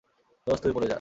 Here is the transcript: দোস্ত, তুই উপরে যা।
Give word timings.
দোস্ত, 0.47 0.61
তুই 0.63 0.71
উপরে 0.71 0.85
যা। 0.85 0.89